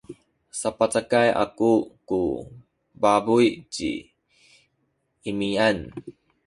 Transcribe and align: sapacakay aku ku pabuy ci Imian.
sapacakay 0.59 1.27
aku 1.43 1.71
ku 2.09 2.21
pabuy 3.01 3.47
ci 3.73 3.89
Imian. 5.29 5.77